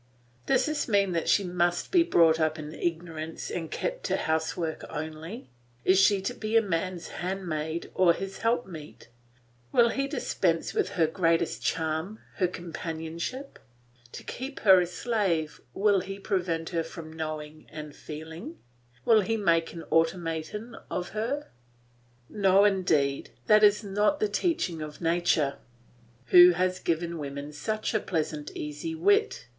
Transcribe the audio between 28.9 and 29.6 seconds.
wit.